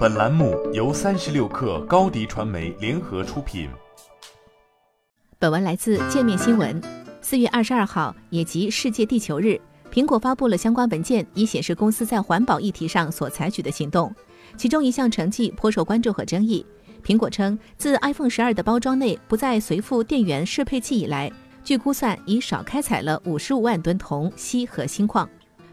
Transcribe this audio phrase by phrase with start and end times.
[0.00, 3.68] 本栏目由三十六氪高低传媒联合出品。
[5.38, 6.80] 本文来自界面新闻。
[7.20, 9.60] 四月二十二号，也即世界地球日，
[9.92, 14.10] 苹果发布了相关文件，以显示公司在环保议题上所采取的行动。
[14.56, 16.64] 其中一项成绩颇受关注和争议。
[17.04, 21.30] 苹果称，自 iPhone 十二的包装内不再随附电源适配器以来，
[21.62, 25.28] 据估算已少开采了五十五万吨铜、锡和锌矿。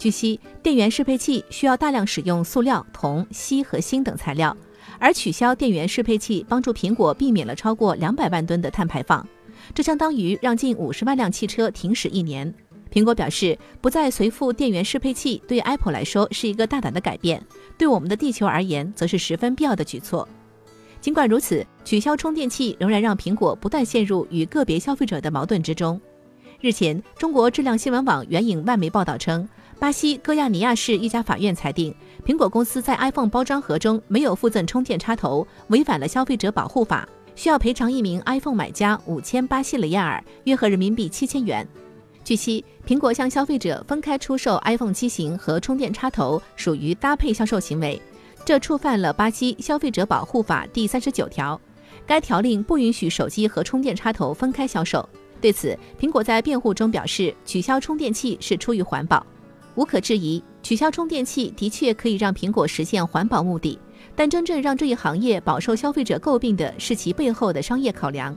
[0.00, 4.56] 据悉，电源适配器需要大量使用塑料、铜、锡和锌等材料，
[4.98, 9.28] 而取消电源适配器帮助苹果避免了超过两百万吨的碳排放，
[9.74, 12.50] 这相当于让近五十万辆汽车停驶一年。
[12.90, 17.44] 苹果表示，不再随附电源适配器对 Apple 来说是一个大胆的改变，
[17.76, 20.26] 对我们的地球而言则是十分必要的举措。
[21.02, 26.00] 尽管如此，取消充电器仍然让苹果不断陷入与个别消费者的矛盾之中。
[26.58, 29.46] 日前，中国质量新闻网援引外媒报道称。
[29.80, 31.92] 巴西戈亚尼亚市一家法院裁定，
[32.22, 41.66] 苹果公司在 iPhone 包装盒中没有附赠充电插头，违反了消费者保护法，需要赔偿一名 iPhone 买家五千巴西雷亚尔，约合人民币七千元。
[42.22, 47.98] 据悉，苹果向消费者分开出售 iPhone 机型和充电插头，属于搭配销售行为，
[48.44, 51.58] 这触犯了巴西消费者保护法第三十九条。
[52.06, 55.08] 该条令不允许手机和充电插头分开销售。
[55.40, 59.24] 对此，苹果在辩护中表示，取消充电器是出于环保。
[59.80, 63.78] 无可置疑，取消充电器的确可以让苹果实现环保目的，
[64.14, 68.36] 但真正让这一行业饱受消费者诟病的是其背后的商业考量。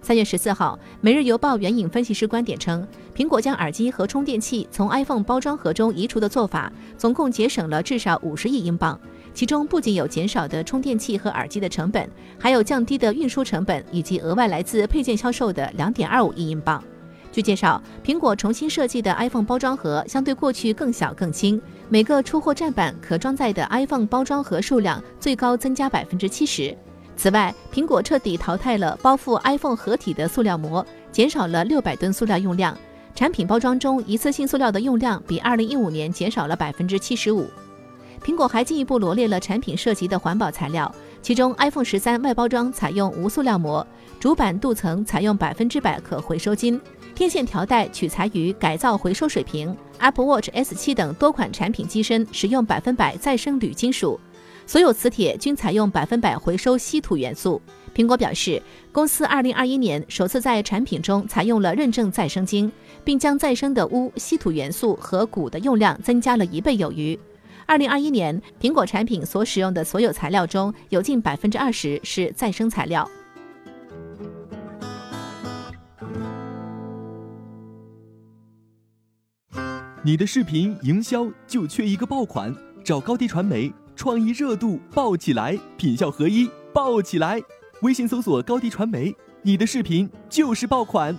[0.00, 8.98] 三月十四号，《每日邮报》援引分析师观点称，苹果将耳机和充电器从 iPhone 包装盒中移除的做法，总共节省了至少五十亿英镑，
[9.32, 12.10] 其中不仅有减少的充电器和耳机的成本，
[12.40, 16.82] 还有降低的运输成本以及额外来自配件销售的两点二五亿英镑。
[17.32, 26.76] 据介绍，苹果重新设计的 iPhone 包装盒相对过去更小更轻，每个出货站板可装载的 iPhone 包装盒数量最高增加百分之七十。
[27.16, 32.76] 此外，苹果彻底淘汰了包覆 iPhone 盒体的塑料膜，减少了六百吨塑料用量。
[33.14, 37.48] 产品包装中一次性塑料的用量比二零一五年减少了百分之七十五。
[38.24, 40.92] 苹果还进一步罗列了产品涉及的环保材料，
[41.22, 43.86] 其中 iPhone 十三外包装采用无塑料膜，
[44.18, 46.80] 主板镀层采用百分之百可回收金。
[47.14, 54.18] 天线条带取材于改造回收水平，Apple Watch S7 等多款产品机身使用百分百再生铝金属，
[54.66, 57.62] 所有磁铁均采用百分百回收稀土元素。
[57.94, 58.60] 苹果表示，
[58.90, 62.72] 公司2021年首次在产品中采用了认证再生金，
[63.04, 67.16] 并将再生的钨、稀土元素和钴的用量增加了一倍有余。
[67.72, 73.08] 2021年，苹果产品所使用的所有材料中有近百分之二十是再生材料。
[80.04, 87.40] 你的视频营销就缺一个爆款，找高低传媒，创意热度爆起来，品效合一爆起来。
[87.80, 91.16] 微信搜索高低传媒，你的视频就是爆款。